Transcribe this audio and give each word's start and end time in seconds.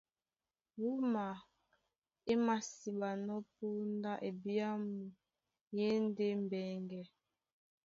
Wúma 0.81 1.25
é 2.31 2.33
māsiɓanɔ́ 2.45 3.39
póndá 3.55 4.11
ebyàmu 4.29 5.01
e 5.81 5.83
e 5.95 5.97
ndé 6.05 6.25
mbɛŋgɛ. 6.41 7.01